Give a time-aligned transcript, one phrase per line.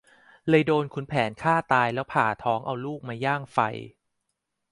[0.49, 3.57] เลยโดนขุนแผนฆ่าตายแล้วผ่าท้องเอาลูกมาย่างไฟ